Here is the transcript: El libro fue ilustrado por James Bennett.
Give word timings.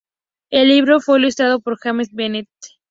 El 0.49 0.69
libro 0.69 0.99
fue 0.99 1.19
ilustrado 1.19 1.59
por 1.59 1.77
James 1.77 2.07
Bennett. 2.11 2.49